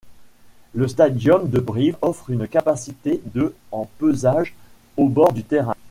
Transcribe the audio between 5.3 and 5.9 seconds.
du terrain.